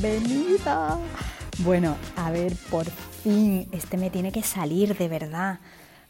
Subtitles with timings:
[0.00, 0.98] bienvenida.
[1.58, 5.58] Bueno, a ver, por fin, este me tiene que salir de verdad.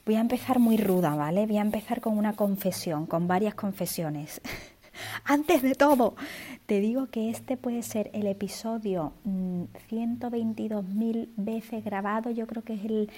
[0.05, 1.47] Voy a empezar muy ruda, ¿vale?
[1.47, 4.41] Voy a empezar con una confesión, con varias confesiones.
[5.25, 6.15] Antes de todo,
[6.67, 12.31] te digo que este puede ser el episodio 122.000 mm, veces grabado.
[12.31, 13.11] Yo creo que es el.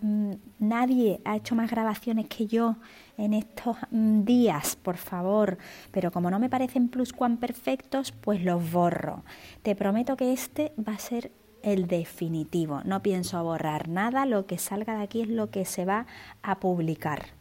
[0.00, 2.76] Mm, nadie ha hecho más grabaciones que yo
[3.16, 5.58] en estos mm, días, por favor.
[5.90, 9.24] Pero como no me parecen perfectos, pues los borro.
[9.62, 11.30] Te prometo que este va a ser
[11.62, 12.82] el definitivo.
[12.84, 14.26] No pienso borrar nada.
[14.26, 16.06] Lo que salga de aquí es lo que se va
[16.42, 17.35] a publicar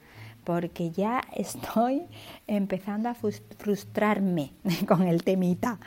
[0.45, 2.03] porque ya estoy
[2.47, 4.51] empezando a frustrarme
[4.87, 5.79] con el temita.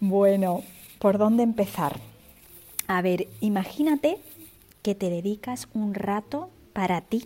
[0.00, 0.62] Bueno,
[0.98, 1.98] ¿por dónde empezar?
[2.88, 4.18] A ver, imagínate
[4.82, 7.24] que te dedicas un rato para ti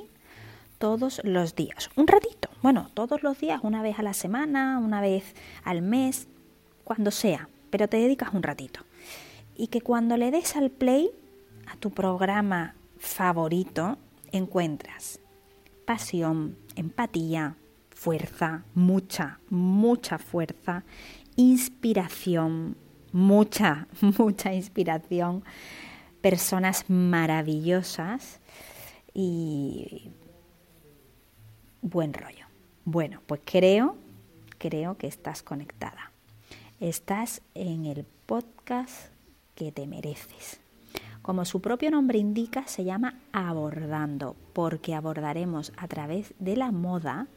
[0.78, 1.91] todos los días.
[1.97, 6.28] Un ratito, bueno, todos los días, una vez a la semana, una vez al mes,
[6.84, 8.81] cuando sea, pero te dedicas un ratito.
[9.56, 11.11] Y que cuando le des al play
[11.66, 13.98] a tu programa favorito,
[14.33, 15.20] encuentras
[15.91, 17.56] pasión, empatía,
[17.91, 20.84] fuerza, mucha, mucha fuerza,
[21.34, 22.77] inspiración,
[23.10, 25.42] mucha, mucha inspiración,
[26.20, 28.38] personas maravillosas
[29.12, 30.12] y
[31.82, 32.47] buen rollo.
[32.84, 33.97] Bueno, pues creo,
[34.58, 36.12] creo que estás conectada.
[36.78, 39.12] Estás en el podcast
[39.56, 40.60] que te mereces.
[41.22, 47.28] Como su propio nombre indica, se llama abordando, porque abordaremos a través de la moda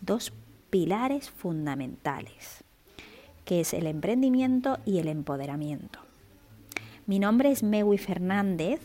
[0.00, 0.32] dos
[0.70, 2.64] pilares fundamentales,
[3.44, 5.98] que es el emprendimiento y el empoderamiento.
[7.06, 8.80] Mi nombre es Mewi Fernández,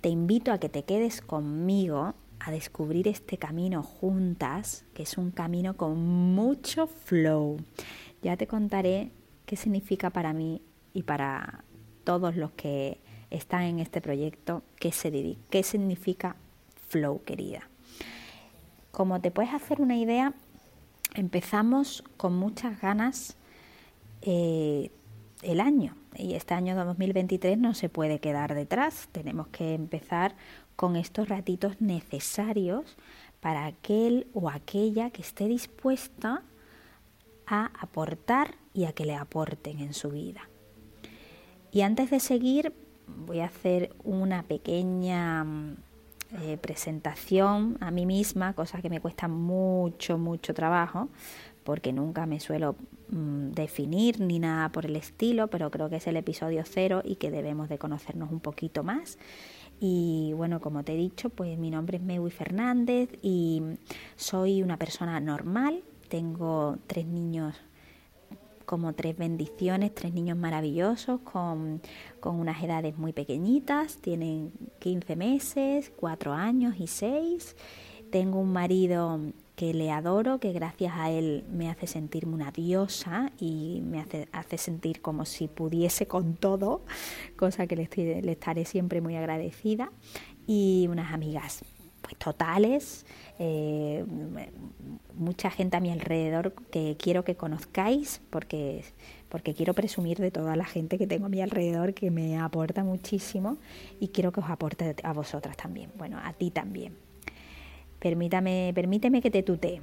[0.00, 5.30] te invito a que te quedes conmigo a descubrir este camino juntas, que es un
[5.30, 5.98] camino con
[6.34, 7.58] mucho flow.
[8.22, 9.10] Ya te contaré
[9.46, 10.60] qué significa para mí
[10.92, 11.64] y para
[12.04, 13.00] todos los que
[13.30, 16.36] están en este proyecto, qué, se, qué significa
[16.88, 17.68] flow, querida.
[18.90, 20.32] Como te puedes hacer una idea,
[21.14, 23.36] empezamos con muchas ganas
[24.22, 24.90] eh,
[25.42, 29.08] el año y este año 2023 no se puede quedar detrás.
[29.12, 30.34] Tenemos que empezar
[30.76, 32.96] con estos ratitos necesarios
[33.40, 36.42] para aquel o aquella que esté dispuesta
[37.46, 40.48] a aportar y a que le aporten en su vida.
[41.70, 42.72] Y antes de seguir,
[43.06, 45.76] voy a hacer una pequeña mm,
[46.42, 51.08] eh, presentación a mí misma, cosa que me cuesta mucho, mucho trabajo,
[51.64, 52.76] porque nunca me suelo
[53.10, 57.16] mm, definir ni nada por el estilo, pero creo que es el episodio cero y
[57.16, 59.18] que debemos de conocernos un poquito más.
[59.78, 63.62] Y bueno, como te he dicho, pues mi nombre es Mewi Fernández y
[64.16, 65.82] soy una persona normal.
[66.08, 67.54] Tengo tres niños
[68.66, 71.80] como tres bendiciones, tres niños maravillosos con,
[72.22, 77.56] unas edades muy pequeñitas, tienen 15 meses, 4 años y 6.
[78.10, 79.20] Tengo un marido
[79.54, 84.28] que le adoro, que gracias a él me hace sentirme una diosa y me hace,
[84.32, 86.82] hace sentir como si pudiese con todo,
[87.36, 89.90] cosa que le, estoy, le estaré siempre muy agradecida.
[90.48, 91.64] Y unas amigas
[92.06, 93.04] pues totales,
[93.40, 94.04] eh,
[95.14, 98.84] mucha gente a mi alrededor que quiero que conozcáis porque,
[99.28, 102.84] porque quiero presumir de toda la gente que tengo a mi alrededor que me aporta
[102.84, 103.56] muchísimo
[103.98, 106.96] y quiero que os aporte a vosotras también, bueno, a ti también.
[107.98, 109.80] Permítame, permíteme que te tutee.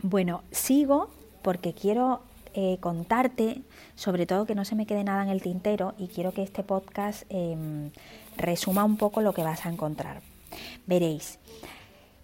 [0.00, 1.10] Bueno, sigo
[1.42, 2.22] porque quiero
[2.54, 3.60] eh, contarte,
[3.96, 6.62] sobre todo que no se me quede nada en el tintero y quiero que este
[6.62, 7.90] podcast em,
[8.38, 10.22] resuma un poco lo que vas a encontrar.
[10.86, 11.38] Veréis,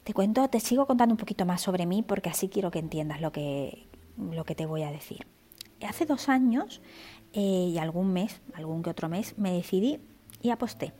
[0.04, 3.20] te cuento, te sigo contando un poquito más sobre mí porque así quiero que entiendas
[3.20, 3.86] lo que,
[4.18, 5.26] lo que te voy a decir.
[5.86, 6.80] Hace dos años
[7.32, 10.00] eh, y algún mes, algún que otro mes, me decidí
[10.42, 10.92] y aposté.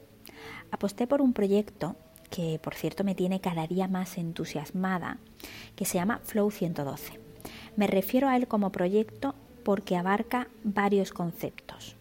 [0.70, 1.96] Aposté por un proyecto
[2.30, 5.18] que por cierto me tiene cada día más entusiasmada,
[5.76, 7.20] que se llama Flow 112.
[7.76, 9.34] Me refiero a él como proyecto
[9.64, 11.96] porque abarca varios conceptos,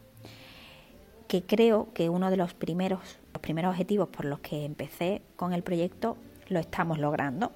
[1.28, 5.64] que creo que uno de los primeros, primeros objetivos por los que empecé con el
[5.64, 6.18] proyecto
[6.48, 7.52] lo estamos logrando,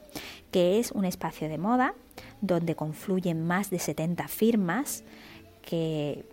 [0.52, 1.94] que es un espacio de moda
[2.42, 5.04] donde confluyen más de 70 firmas
[5.62, 6.26] que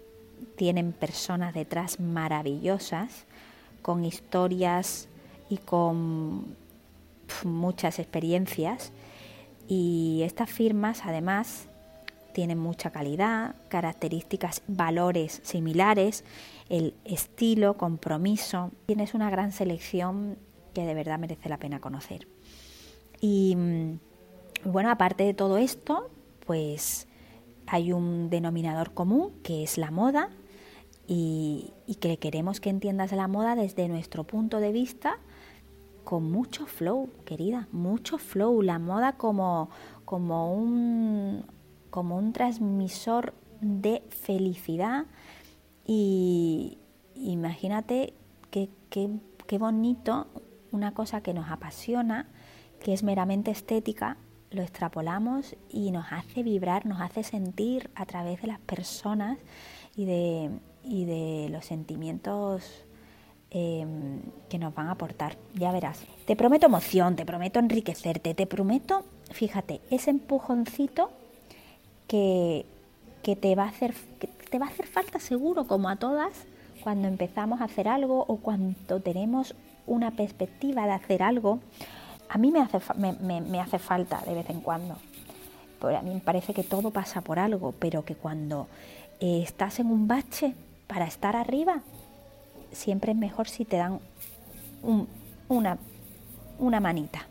[0.57, 3.27] tienen personas detrás maravillosas,
[3.81, 5.09] con historias
[5.49, 6.57] y con
[7.45, 8.93] muchas experiencias.
[9.69, 11.69] Y estas firmas además
[12.35, 16.25] tienen mucha calidad, características, valores similares,
[16.69, 18.73] el estilo, compromiso.
[18.85, 20.37] Tienes una gran selección
[20.75, 22.29] que de verdad merece la pena conocer.
[23.21, 23.99] Y mm,
[24.65, 26.11] bueno, aparte de todo esto,
[26.45, 27.07] pues
[27.67, 30.31] hay un denominador común que es la moda
[31.07, 35.19] y, que queremos que entiendas la moda desde nuestro punto de vista
[36.03, 38.61] con mucho flow, querida, mucho flow.
[38.61, 39.71] La moda como,
[40.05, 41.45] como, un,
[41.95, 45.05] como un transmisor de felicidad
[45.87, 46.79] y
[47.15, 48.15] imagínate
[48.51, 50.27] qué, qué bonito
[50.73, 52.27] una cosa que nos apasiona,
[52.83, 54.17] que es meramente estética,
[54.51, 59.39] lo extrapolamos y nos hace vibrar, nos hace sentir a través de las personas
[59.95, 60.51] y de,
[60.83, 62.87] y de los sentimientos
[63.51, 65.37] em, que nos van a aportar.
[65.55, 66.01] Ya verás.
[66.27, 71.13] Te prometo emoción, te prometo enriquecerte, te prometo, fíjate, ese empujoncito
[72.07, 72.67] que,
[73.23, 76.33] que, te, va a hacer, que te va a hacer falta seguro, como a todas,
[76.83, 79.55] cuando empezamos a hacer algo o cuando tenemos
[79.87, 81.61] una perspectiva de hacer algo.
[82.29, 84.97] A mí me hace, me, hace falta de vez en cuando.
[85.79, 88.67] Porque a mí me parece que todo pasa por algo, pero que cuando
[89.21, 90.55] eh, estás en un bache,
[90.87, 91.81] para estar arriba,
[92.73, 94.01] siempre es mejor si te dan
[95.49, 95.79] una,
[96.59, 97.27] una manita.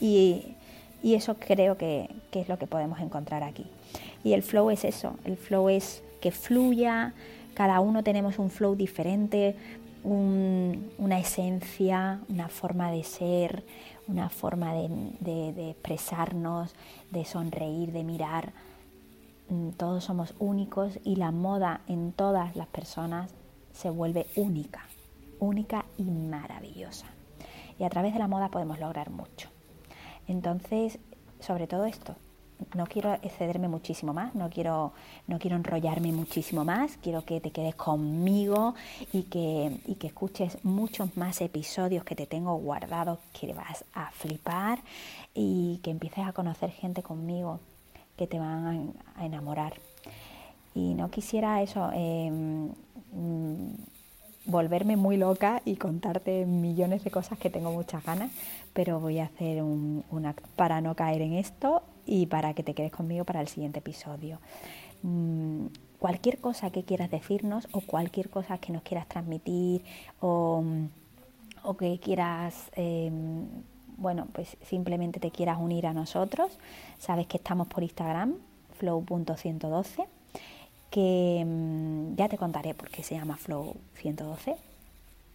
[0.00, 0.56] Y,
[1.02, 3.66] eso creo que, es lo que podemos encontrar aquí.
[4.24, 7.12] Y el flow es eso, el flow es que fluya,
[7.54, 9.54] cada uno tenemos un flow diferente,
[10.02, 13.64] una esencia, una forma de ser,
[14.08, 16.74] una forma de expresarnos,
[17.10, 18.52] de sonreír, de mirar.
[19.48, 23.30] Mm, todos somos únicos y la moda en todas las personas
[23.72, 24.86] se vuelve única,
[25.38, 27.06] única y maravillosa.
[27.78, 29.48] Y a través de la moda podemos lograr mucho.
[30.26, 30.98] Entonces,
[31.40, 32.16] sobre todo esto,
[32.74, 34.92] no quiero excederme muchísimo más, no quiero,
[35.26, 38.74] no quiero enrollarme muchísimo más, quiero que te quedes conmigo
[39.12, 44.10] y que, y que escuches muchos más episodios que te tengo guardados que vas a
[44.12, 44.78] flipar
[45.34, 47.60] y que empieces a conocer gente conmigo
[48.16, 49.74] que te van a, enamorar.
[50.74, 52.70] Y no quisiera eso, em,
[53.12, 53.74] mm,
[54.46, 58.30] volverme muy loca y contarte millones de cosas que tengo muchas ganas,
[58.72, 62.74] pero voy a hacer un, una para no caer en esto y para que te
[62.74, 64.38] quedes conmigo para el siguiente episodio.
[65.02, 65.66] Mm,
[65.98, 69.84] cualquier cosa que quieras decirnos o cualquier cosa que nos quieras transmitir
[70.20, 70.62] o,
[71.62, 73.46] o que quieras em,
[73.96, 76.58] bueno, pues simplemente te quieras unir a nosotros,
[76.98, 78.34] sabes que estamos por Instagram,
[78.78, 80.06] flow.112,
[80.90, 84.56] que mm, ya te contaré por qué se llama flow112.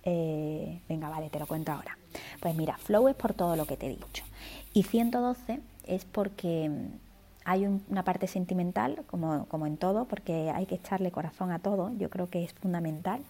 [0.04, 1.98] Eh, venga, vale, te lo cuento ahora.
[2.40, 4.24] Pues mira, flow es por todo lo que te he dicho.
[4.74, 7.10] Y 112 es porque mm,
[7.46, 11.92] hay una parte sentimental, como, como en todo, porque hay que echarle corazón a todo,
[11.98, 13.22] yo creo que es fundamental.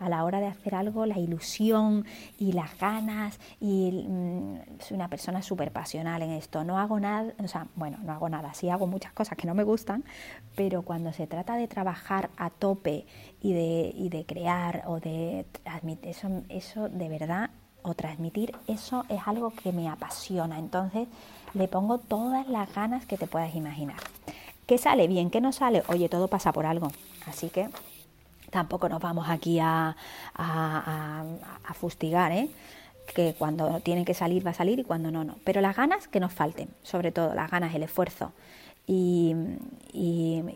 [0.00, 2.04] A la hora de hacer algo, la ilusión
[2.38, 6.62] y las ganas y mm, soy una persona súper pasional en esto.
[6.62, 9.54] No hago nada, o sea, bueno, no hago nada, sí hago muchas cosas que no
[9.54, 10.04] me gustan,
[10.54, 13.06] pero cuando se trata de trabajar a tope
[13.40, 17.50] y de, y de crear o de transmitir, eso, eso de verdad,
[17.82, 20.58] o transmitir, eso es algo que me apasiona.
[20.58, 21.08] Entonces
[21.54, 23.98] le pongo todas las ganas que te puedas imaginar.
[24.66, 25.30] ¿Qué sale bien?
[25.30, 25.82] ¿Qué no sale?
[25.88, 26.90] Oye, todo pasa por algo.
[27.26, 27.68] Así que
[28.50, 29.94] Tampoco nos vamos aquí a,
[31.74, 32.48] fustigar, ¿eh?
[33.14, 35.36] que cuando tiene que salir va a salir y cuando no, no.
[35.44, 38.32] Pero las ganas que nos falten, sobre todo las ganas, el esfuerzo
[38.86, 39.34] y,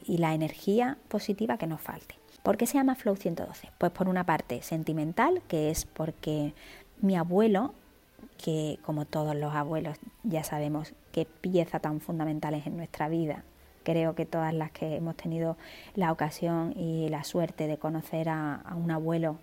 [0.07, 2.17] la energía positiva que nos falte.
[2.43, 3.71] ¿Por qué se llama Flow 112?
[3.79, 6.55] Pues por una parte sentimental, que es porque
[7.03, 7.75] mi abuelo,
[8.43, 13.45] que como todos los abuelos ya sabemos qué pieza tan fundamental es en nuestra vida
[13.83, 15.57] creo que todas las que hemos tenido
[15.95, 19.39] la ocasión y la suerte de conocer a, un abuelo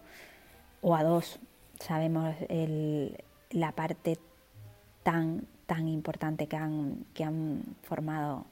[0.82, 1.40] o a dos,
[1.80, 2.36] sabemos
[3.52, 4.18] la parte
[5.04, 8.46] tan, tan importante que han, que han formado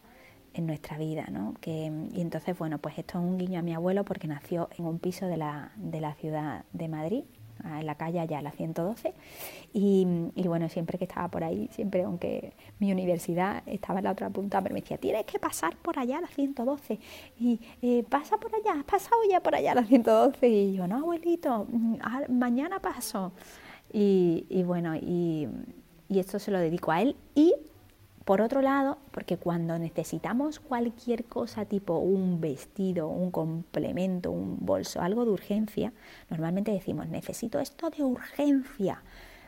[0.53, 1.53] en nuestra vida, ¿no?
[1.61, 4.85] Que, y entonces, bueno, pues esto es un guiño a mi abuelo porque nació en
[4.85, 7.23] un piso de la, de la ciudad de Madrid
[7.63, 9.13] en la calle allá, la 112.
[9.73, 10.05] Y,
[10.45, 14.61] bueno, siempre que estaba por ahí, siempre, aunque mi universidad estaba en la otra punta,
[14.61, 16.99] pero me decía, tienes que pasar por allá, la 112.
[17.39, 20.47] Y eh, pasa por allá, has pasado ya por allá, la 112.
[20.47, 21.97] Y yo, no, abuelito, mm,
[22.29, 23.31] mañana paso.
[23.91, 25.47] Y, y bueno, y,
[26.09, 27.15] y esto se lo dedico a él.
[27.35, 27.53] Y
[28.27, 34.99] por otro lado, porque cuando necesitamos cualquier cosa tipo un vestido, un complemento, un bolso,
[34.99, 35.93] algo de urgencia,
[36.29, 39.01] normalmente decimos, necesito esto de urgencia.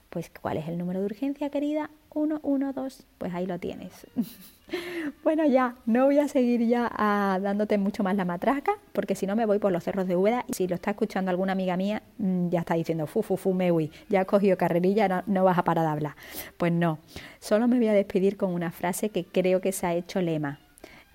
[0.09, 1.89] Pues, ¿cuál es el número de urgencia, querida?
[2.13, 3.91] 112, pues ahí lo tienes.
[5.23, 9.27] bueno, ya, no voy a seguir ya ah, dándote mucho más la matraca, porque si
[9.27, 11.77] no me voy por los cerros de Úbeda y si lo está escuchando alguna amiga
[11.77, 15.43] mía, mm, ya está diciendo, fu, fu, fu, me voy, ya has cogido carrerilla, no,
[15.43, 16.15] vas a parar de hablar.
[16.57, 16.99] Pues no,
[17.39, 20.59] solo me voy a despedir con una frase que creo que se ha hecho lema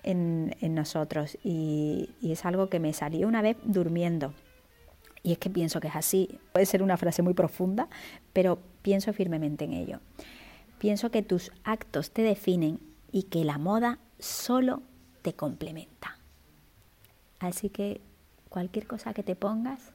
[0.03, 4.33] en, nosotros y, y es algo que me salió una vez durmiendo
[5.23, 6.39] Y es que pienso que es así.
[6.53, 7.87] Puede ser una frase muy profunda,
[8.33, 9.99] pero pienso firmemente en ello.
[10.77, 12.79] Pienso que tus actos te definen
[13.15, 14.81] y que la moda solo
[15.21, 16.17] te complementa.
[17.39, 18.01] Así que
[18.49, 19.93] cualquier cosa que te pongas,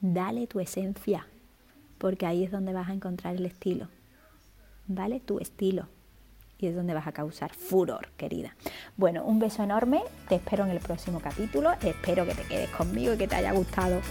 [0.00, 1.26] dale tu esencia,
[1.96, 3.88] porque ahí es donde vas a encontrar el estilo.
[4.86, 5.18] ¿Vale?
[5.18, 5.88] Tu estilo.
[6.58, 8.54] Y es donde vas a causar furor, querida.
[8.98, 13.14] Bueno, un beso enorme, te espero en el próximo capítulo, espero que te quedes conmigo
[13.14, 14.02] y que te haya gustado